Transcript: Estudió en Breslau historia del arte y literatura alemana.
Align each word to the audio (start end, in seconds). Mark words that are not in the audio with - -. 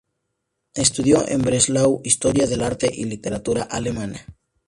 Estudió 0.73 1.27
en 1.27 1.43
Breslau 1.43 2.01
historia 2.03 2.47
del 2.47 2.63
arte 2.63 2.89
y 2.91 3.03
literatura 3.03 3.61
alemana. 3.61 4.25